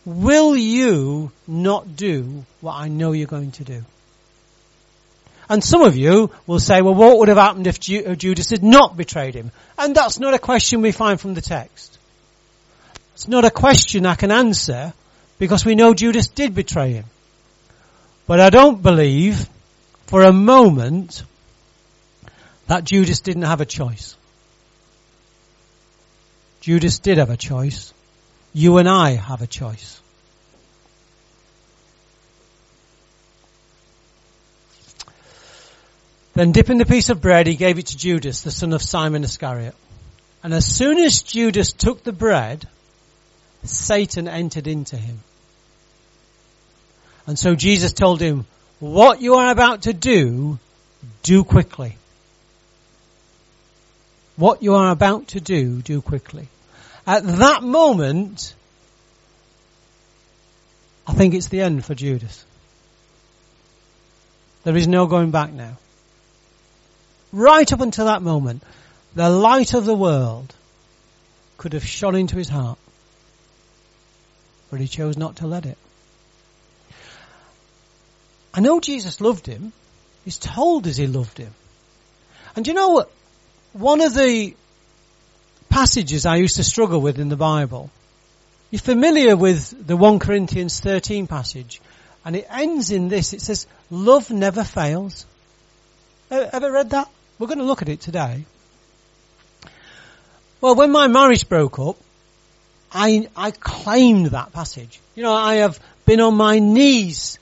[0.05, 3.83] will you not do what I know you're going to do?
[5.49, 8.63] And some of you will say, well, what would have happened if uh, Judas had
[8.63, 9.51] not betrayed him?
[9.77, 11.97] And that's not a question we find from the text.
[13.13, 14.93] It's not a question I can answer
[15.39, 17.05] because we know Judas did betray him.
[18.25, 19.47] But I don't believe
[20.07, 21.23] for a moment
[22.67, 24.15] that Judas didn't have a choice.
[26.61, 27.93] Judas did have a choice.
[28.53, 30.01] You and I have a choice.
[36.33, 39.23] Then dipping the piece of bread, he gave it to Judas, the son of Simon
[39.23, 39.73] Iscariot.
[40.43, 42.67] And as soon as Judas took the bread,
[43.63, 45.19] Satan entered into him.
[47.27, 48.45] And so Jesus told him,
[48.79, 50.57] what you are about to do,
[51.23, 51.97] do quickly.
[54.37, 56.47] What you are about to do, do quickly.
[57.05, 58.55] At that moment,
[61.05, 62.45] I think it's the end for Judas.
[64.63, 65.77] There is no going back now.
[67.33, 68.63] Right up until that moment,
[69.15, 70.53] the light of the world
[71.57, 72.77] could have shone into his heart.
[74.69, 75.77] But he chose not to let it.
[78.57, 79.71] I know Jesus loved him.
[80.25, 81.53] He's told us he loved him.
[82.55, 83.11] And you know what?
[83.73, 84.55] One of the
[85.69, 87.91] passages I used to struggle with in the Bible,
[88.71, 91.79] you're familiar with the 1 Corinthians 13 passage,
[92.25, 93.33] and it ends in this.
[93.33, 95.27] It says, love never fails.
[96.31, 97.07] Uh, Ever read that?
[97.37, 98.43] We're going to look at it today.
[100.61, 101.97] Well, when my marriage broke up,
[102.91, 104.99] I, I claimed that passage.
[105.13, 107.37] You know, I have been on my knees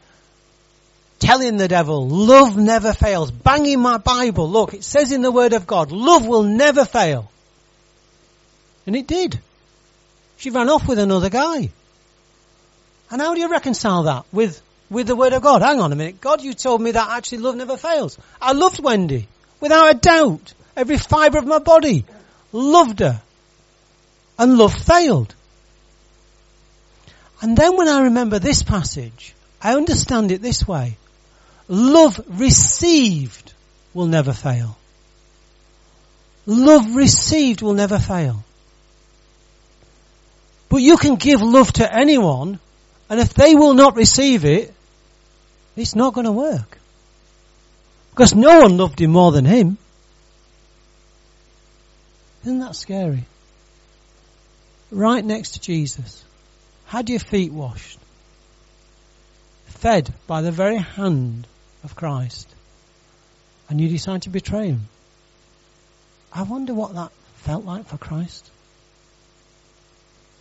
[1.26, 4.50] telling the devil, love never fails, banging my Bible.
[4.50, 7.32] Look, it says in the Word of God, love will never fail.
[8.86, 9.40] And it did.
[10.38, 11.70] She ran off with another guy.
[13.10, 14.62] And how do you reconcile that with,
[14.92, 15.64] with the Word of God?
[15.64, 16.22] Hang on a minute.
[16.22, 18.18] God, you told me that actually love never fails.
[18.40, 19.28] I loved Wendy.
[19.60, 20.54] Without a doubt.
[20.76, 22.06] Every fibre of my body
[22.52, 23.20] loved her.
[24.38, 25.34] And love failed.
[27.42, 30.98] And then when I remember this passage, I understand it this way.
[31.68, 33.54] Love received
[33.94, 34.78] will never fail.
[36.46, 38.44] Love received will never fail.
[40.70, 42.60] But you can give love to anyone,
[43.10, 44.74] and if they will not receive it,
[45.76, 46.78] it's not going to work.
[48.12, 49.78] Because no one loved him more than him.
[52.44, 53.26] Isn't that scary?
[54.92, 56.24] Right next to Jesus.
[56.86, 58.00] Had your feet washed.
[59.66, 61.48] Fed by the very hand
[61.86, 62.54] of Christ.
[63.70, 64.90] And you decide to betray him.
[66.34, 68.52] I wonder what that felt like for Christ.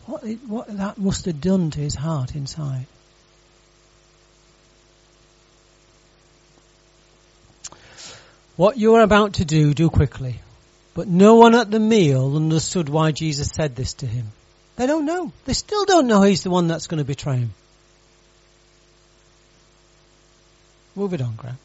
[0.07, 2.87] What, it, what that must have done to his heart inside.
[8.57, 10.40] What you are about to do, do quickly.
[10.94, 14.26] But no one at the meal understood why Jesus said this to him.
[14.76, 15.33] They don't know.
[15.44, 17.54] They still don't know he's the one that's going to betray him.
[20.96, 21.59] Move it on, Graham.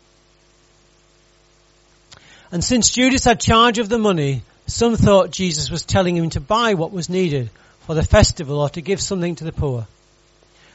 [2.52, 6.40] And since Judas had charge of the money, some thought Jesus was telling him to
[6.40, 7.50] buy what was needed
[7.82, 9.88] for the festival or to give something to the poor.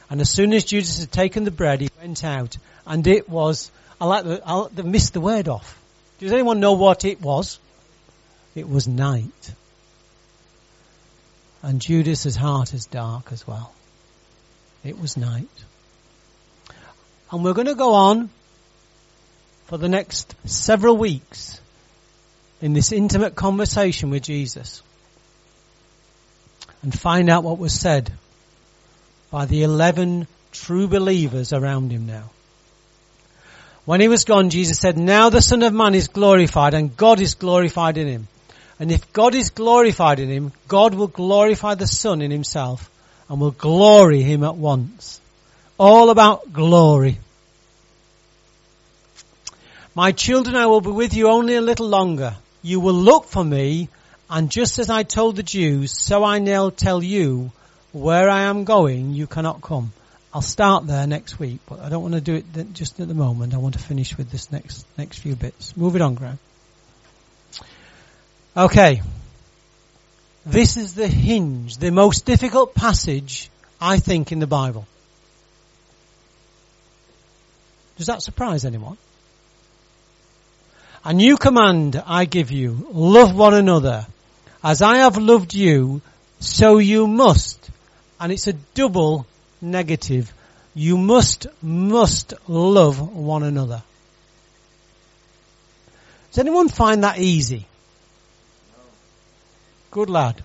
[0.09, 3.71] And as soon as Judas had taken the bread, he went out, and it was,
[3.99, 5.79] I like the, I missed the word off.
[6.19, 7.59] Does anyone know what it was?
[8.53, 9.53] It was night.
[11.61, 13.73] And Judas's heart is dark as well.
[14.83, 15.49] It was night.
[17.31, 18.29] And we're going to go on
[19.65, 21.59] for the next several weeks
[22.61, 24.81] in this intimate conversation with Jesus
[26.81, 28.11] and find out what was said
[29.31, 32.29] by the 11 true believers around him now.
[33.85, 37.19] When he was gone, Jesus said, now the Son of Man is glorified and God
[37.19, 38.27] is glorified in him.
[38.79, 42.89] And if God is glorified in him, God will glorify the Son in himself
[43.29, 45.21] and will glory him at once.
[45.77, 47.19] All about glory.
[49.95, 52.35] My children, I will be with you only a little longer.
[52.61, 53.87] You will look for me,
[54.29, 57.51] and just as I told the Jews, so I now tell you,
[57.93, 59.93] where I am going, you cannot come.
[60.33, 63.13] I'll start there next week, but I don't want to do it just at the
[63.13, 63.53] moment.
[63.53, 65.77] I want to finish with this next next few bits.
[65.77, 66.39] Move it on, Graham.
[68.57, 69.01] Okay.
[70.45, 74.85] This is the hinge, the most difficult passage, I think, in the Bible.
[77.97, 78.97] Does that surprise anyone?
[81.07, 84.07] A new command I give you, love one another.
[84.63, 86.01] As I have loved you,
[86.39, 87.69] so you must.
[88.19, 89.27] And it's a double
[89.61, 90.33] negative.
[90.73, 93.83] You must, must love one another.
[96.31, 97.67] Does anyone find that easy?
[99.91, 100.43] Good lad.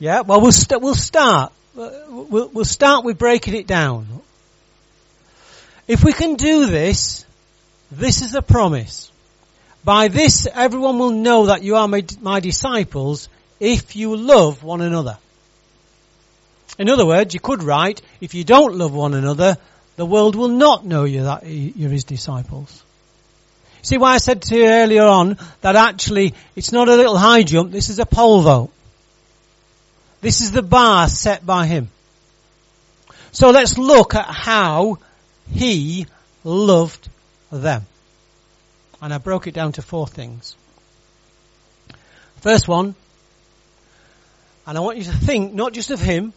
[0.00, 1.52] Yeah, well, we'll, we st- we'll start.
[1.78, 4.22] Uh, we'll, we'll start with breaking it down.
[5.88, 7.24] If we can do this,
[7.90, 9.10] this is a promise.
[9.84, 14.82] By this, everyone will know that you are my, my disciples if you love one
[14.82, 15.16] another.
[16.78, 19.56] In other words, you could write, if you don't love one another,
[19.96, 22.84] the world will not know you that you're his disciples.
[23.80, 27.42] See why I said to you earlier on that actually it's not a little high
[27.42, 28.72] jump, this is a pole vault.
[30.20, 31.88] This is the bar set by him.
[33.32, 34.98] So let's look at how
[35.52, 36.06] he
[36.44, 37.08] loved
[37.50, 37.86] them.
[39.00, 40.56] And I broke it down to four things.
[42.40, 42.94] First one,
[44.66, 46.32] and I want you to think not just of him,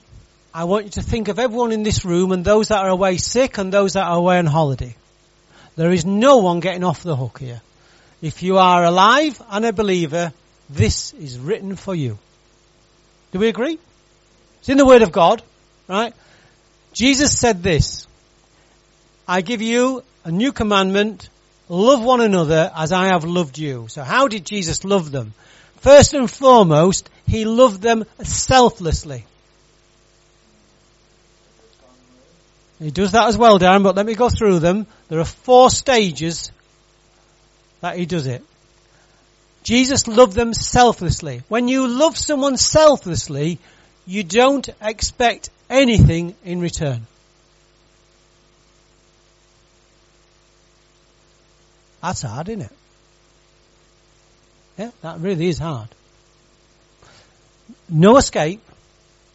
[0.53, 3.17] I want you to think of everyone in this room and those that are away
[3.17, 4.95] sick and those that are away on holiday.
[5.75, 7.61] There is no one getting off the hook here.
[8.21, 10.33] If you are alive and a believer,
[10.69, 12.19] this is written for you.
[13.31, 13.79] Do we agree?
[14.59, 15.41] It's in the Word of God,
[15.87, 16.13] right?
[16.93, 18.00] Jesus said this,
[19.31, 21.29] I give you a new commandment,
[21.69, 23.85] love one another as I have loved you.
[23.87, 25.33] So how did Jesus love them?
[25.77, 29.23] First and foremost, He loved them selflessly.
[32.79, 34.85] He does that as well, Darren, but let me go through them.
[35.07, 36.51] There are four stages
[37.79, 38.43] that He does it.
[39.63, 41.41] Jesus loved them selflessly.
[41.47, 43.59] When you love someone selflessly,
[44.05, 47.07] you don't expect anything in return.
[52.01, 52.71] That's hard, isn't it?
[54.77, 55.89] Yeah, that really is hard.
[57.89, 58.61] No escape.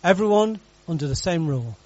[0.02, 1.76] Everyone under the same rule.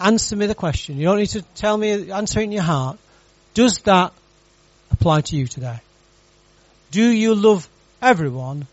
[0.00, 0.96] Answer me the question.
[0.96, 2.98] You don't need to tell me, answer it in your heart.
[3.54, 4.12] Does that
[4.90, 5.78] apply to you today?
[6.90, 7.68] Do you love
[8.00, 8.66] everyone,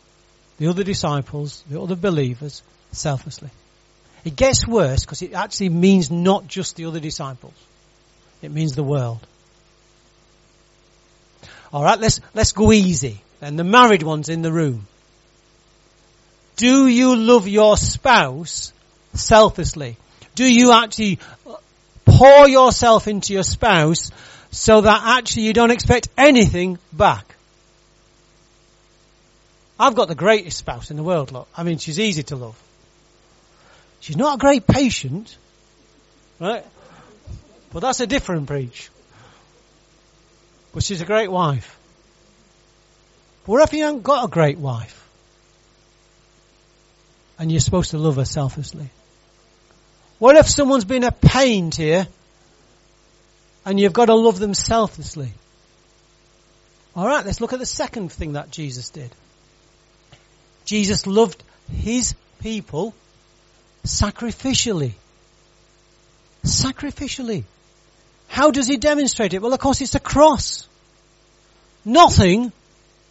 [0.58, 3.50] the other disciples, the other believers, selflessly?
[4.26, 7.54] It gets worse because it actually means not just the other disciples.
[8.42, 9.20] It means the world.
[11.74, 13.22] Alright, let's, let's go easy.
[13.42, 14.88] And the married ones in the room.
[16.58, 18.74] Do you love your spouse
[19.14, 19.96] selflessly?
[20.36, 21.20] Do you actually
[22.06, 24.12] pour yourself into your spouse
[24.52, 27.36] so that actually you don't expect anything back?
[29.80, 31.48] I've got the greatest spouse in the world, look.
[31.56, 32.62] I mean, she's easy to love.
[34.02, 35.38] She's not a great patient,
[36.40, 36.66] right?
[37.72, 38.90] But that's a different preach.
[40.74, 41.78] But she's a great wife.
[43.46, 44.96] But what if you haven't got a great wife?
[47.38, 48.90] And you're supposed to love her selflessly?
[50.20, 52.04] What if someone's been a pain to you
[53.66, 55.32] and you've got to love them selflessly?
[56.96, 59.10] Alright, let's look at the second thing that Jesus did.
[60.66, 61.42] Jesus loved
[61.72, 62.94] his people
[63.86, 64.94] sacrificially.
[66.44, 67.46] Sacrificially.
[68.30, 69.42] How does he demonstrate it?
[69.42, 70.68] Well, of course, it's the cross.
[71.84, 72.54] Nothing,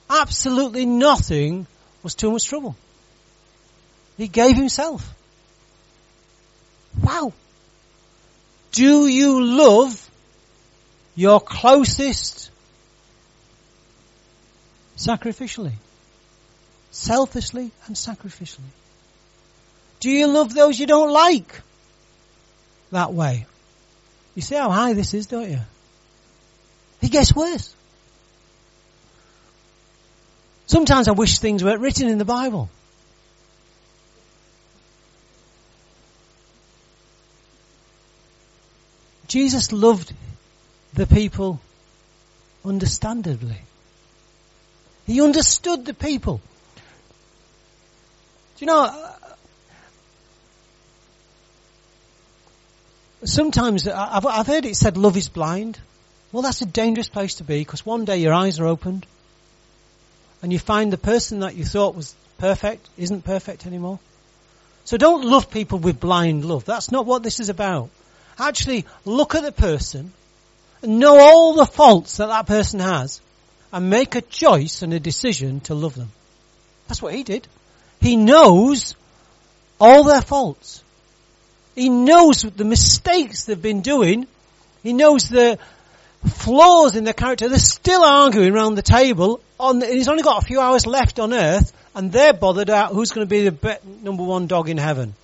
[0.09, 1.67] absolutely nothing,
[2.03, 2.77] was too much trouble.
[4.17, 5.15] He gave himself.
[7.03, 7.33] Wow.
[8.73, 10.11] Do you love
[11.15, 12.51] your closest
[14.97, 15.75] sacrificially?
[16.93, 18.71] Selfishly and sacrificially?
[20.01, 21.61] Do you love those you don't like
[22.93, 23.47] that way?
[24.39, 25.59] You see how high this is, don't you?
[27.03, 27.75] It gets worse.
[30.69, 32.71] Sometimes I wish things weren't written in the Bible.
[39.27, 40.15] Jesus loved
[40.95, 41.61] the people
[42.65, 43.59] understandably.
[45.05, 46.41] He understood the people.
[48.57, 49.15] Do you know,
[53.25, 55.79] sometimes I've, I've heard it said love is blind.
[56.33, 59.07] Well, that's a dangerous place to be because one day your eyes are opened
[60.43, 63.99] and you find the person that you thought was perfect isn't perfect anymore.
[64.85, 66.65] So don't love people with blind love.
[66.65, 67.91] That's not what this is about.
[68.39, 70.13] Actually, look at the person
[70.83, 73.21] and know all the faults that that person has
[73.73, 76.11] and make a choice and a decision to love them.
[76.87, 77.47] That's what he did.
[78.01, 78.95] He knows
[79.81, 80.83] all their faults.
[81.79, 84.27] He knows the mistakes they've been doing.
[84.83, 85.61] He knows the
[86.27, 87.49] flaws in their character.
[87.49, 89.41] They're still arguing around the table.
[89.61, 92.95] On the, he's only got a few hours left on earth, and they're bothered about
[92.95, 95.15] who's going to be the number one dog in heaven.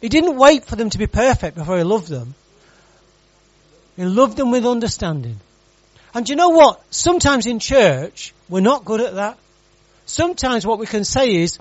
[0.00, 2.34] He didn't wait for them to be perfect before he loved them.
[3.96, 5.38] He loved them with understanding.
[6.14, 6.82] And you know what?
[6.88, 9.36] Sometimes in church, we're not good at that.
[10.06, 11.58] Sometimes what we can say is,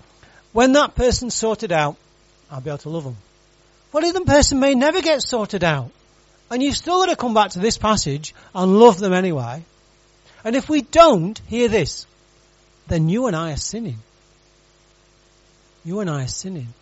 [0.53, 1.97] when that person's sorted out,
[2.51, 3.17] I'll be able to love them.
[3.91, 5.91] Well, the person may never get sorted out.
[6.49, 9.63] And you've still got to come back to this passage and love them anyway.
[10.43, 12.05] And if we don't hear this,
[12.87, 13.97] then you and I are sinning.
[15.83, 16.73] You and I are sinning.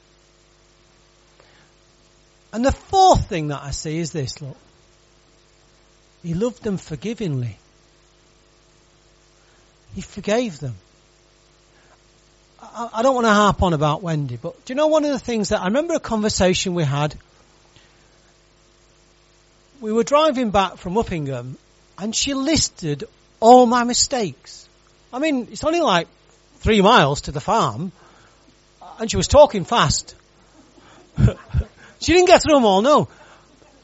[2.53, 4.57] And the fourth thing that I see is this, look.
[6.22, 7.57] He loved them forgivingly.
[9.93, 10.76] He forgave them.
[12.76, 15.11] I, I don't want to harp on about Wendy, but do you know one of
[15.11, 17.15] the things that I remember a conversation we had?
[19.80, 21.55] We were driving back from Uppingham
[21.97, 23.05] and she listed
[23.39, 24.67] all my mistakes.
[25.13, 26.07] I mean, it's only like
[26.59, 27.91] three miles to the farm,
[28.99, 30.15] and she was talking fast.
[31.99, 33.07] she didn't get through them all, no.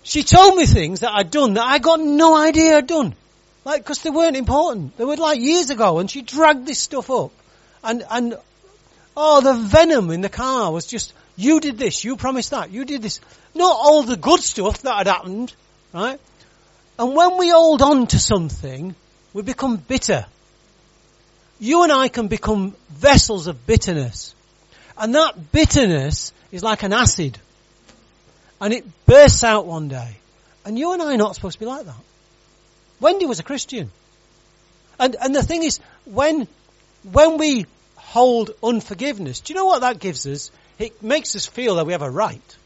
[0.04, 3.14] She told me things that I'd done that I got no idea I'd done.
[3.64, 4.98] Like, cause they weren't important.
[4.98, 7.32] They were like years ago, and she dragged this stuff up.
[7.84, 8.38] And, and,
[9.16, 12.86] oh, the venom in the car was just, you did this, you promised that, you
[12.86, 13.20] did this.
[13.54, 15.54] Not all the good stuff that had happened,
[15.94, 16.20] right?
[16.98, 18.96] And when we hold on to something,
[19.34, 20.26] we become bitter.
[21.60, 24.36] You and I can become vessels of bitterness.
[24.98, 27.38] And that bitterness is like an acid.
[28.60, 30.18] And it bursts out one day.
[30.66, 31.96] And you and I are not supposed to be like that.
[33.00, 33.92] Wendy was a Christian.
[35.00, 36.48] And, and the thing is, when,
[37.12, 37.66] when we
[38.12, 40.52] hold unforgiveness, do you know what that gives us?
[40.78, 42.58] It makes us feel that we have a right.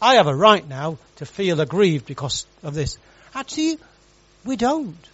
[0.00, 2.98] I have a right now to feel aggrieved because of this.
[3.34, 3.78] Actually,
[4.44, 5.08] we don't.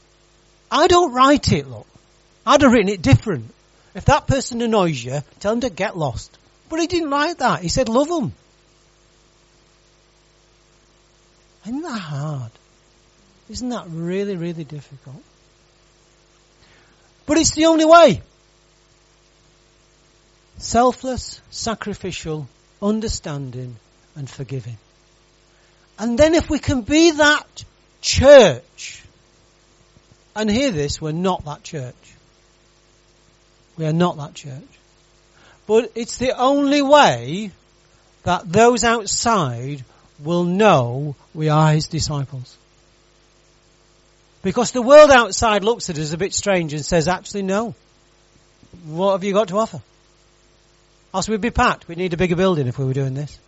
[0.72, 1.86] I don't write it, look.
[2.44, 3.54] I'd have written it different.
[3.94, 6.36] If that person annoys you, tell them to get lost.
[6.68, 7.62] But he didn't like that.
[7.62, 8.32] He said, love them.
[11.64, 12.50] Isn't that hard?
[13.48, 15.22] Isn't that really, really difficult?
[17.24, 18.20] But it's the only way.
[20.58, 22.48] Selfless, sacrificial,
[22.80, 23.76] understanding,
[24.14, 24.78] and forgiving.
[25.98, 27.64] And then if we can be that
[28.00, 29.02] church,
[30.36, 31.94] and hear this, we're not that church.
[33.76, 34.62] We are not that church.
[35.66, 37.50] But it's the only way
[38.24, 39.84] that those outside
[40.18, 42.56] will know we are his disciples.
[44.42, 47.74] Because the world outside looks at us a bit strange and says, actually no.
[48.84, 49.80] What have you got to offer?
[51.14, 51.86] Else we'd be packed.
[51.86, 53.38] We'd need a bigger building if we were doing this.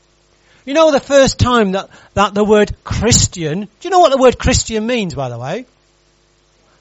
[0.64, 4.18] You know the first time that, that the word Christian, do you know what the
[4.18, 5.66] word Christian means by the way?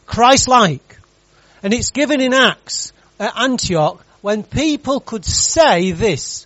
[0.06, 0.98] Christ-like.
[1.64, 6.46] And it's given in Acts at Antioch when people could say this.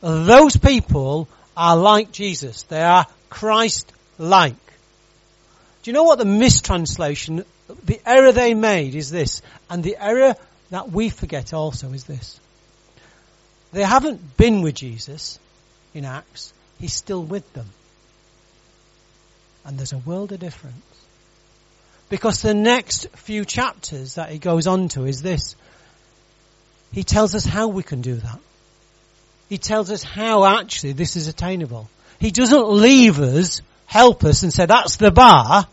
[0.00, 2.62] Those people are like Jesus.
[2.62, 4.54] They are Christ-like.
[5.82, 7.44] Do you know what the mistranslation,
[7.84, 10.36] the error they made is this, and the error
[10.70, 12.40] that we forget also is this.
[13.72, 15.38] They haven't been with Jesus
[15.94, 17.66] in Acts, He's still with them.
[19.64, 20.76] And there's a world of difference.
[22.08, 25.56] Because the next few chapters that he goes on to is this.
[26.92, 28.38] He tells us how we can do that.
[29.50, 31.88] He tells us how actually this is attainable.
[32.18, 35.66] He doesn't leave us, help us and say that's the bar.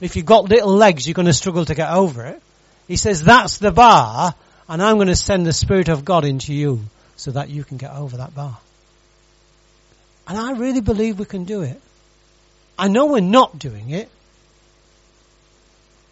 [0.00, 2.42] If you've got little legs, you're going to struggle to get over it.
[2.88, 4.34] He says that's the bar
[4.68, 6.80] and I'm going to send the Spirit of God into you
[7.18, 8.56] so that you can get over that bar.
[10.26, 11.80] And I really believe we can do it.
[12.78, 14.08] I know we're not doing it.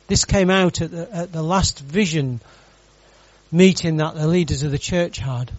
[0.09, 2.41] This came out at the, at the last vision
[3.53, 5.53] meeting that the leaders of the church had.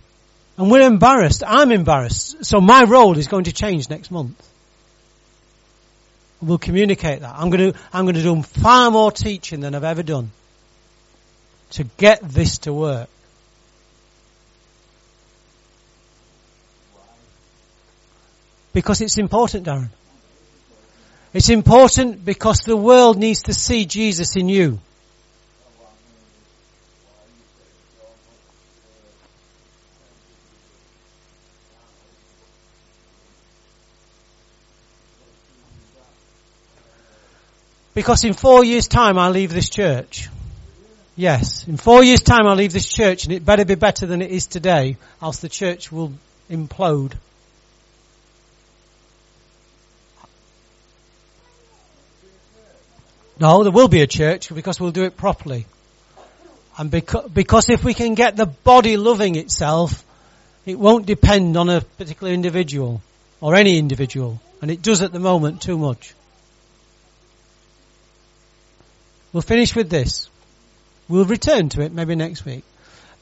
[0.57, 1.43] And we're embarrassed.
[1.45, 2.45] I'm embarrassed.
[2.45, 4.35] So my role is going to change next month.
[6.41, 7.35] We'll communicate that.
[7.35, 10.31] I'm going to, I'm going to do far more teaching than I've ever done
[11.71, 13.09] to get this to work.
[18.77, 19.89] Because it's important, Darren.
[21.33, 24.79] It's important because the world needs to see Jesus in you.
[37.95, 40.29] Because in four years time I leave this church.
[41.15, 44.21] Yes, in four years time I leave this church and it better be better than
[44.21, 46.13] it is today, else the church will
[46.47, 47.13] implode.
[53.39, 55.65] No, there will be a church because we'll do it properly.
[56.77, 60.05] And because, because if we can get the body loving itself,
[60.65, 63.01] it won't depend on a particular individual
[63.41, 64.39] or any individual.
[64.61, 66.13] And it does at the moment too much.
[69.33, 70.29] We'll finish with this.
[71.07, 72.63] We'll return to it maybe next week.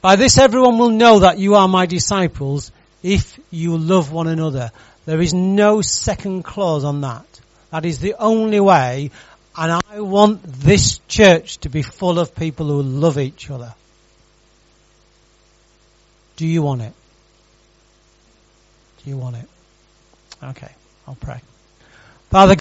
[0.00, 4.70] By this everyone will know that you are my disciples if you love one another.
[5.04, 7.26] There is no second clause on that.
[7.70, 9.10] That is the only way
[9.56, 13.74] and I want this church to be full of people who love each other.
[16.36, 16.92] Do you want it?
[19.02, 19.48] Do you want it?
[20.42, 20.70] Okay,
[21.08, 21.40] I'll pray.
[22.30, 22.54] Father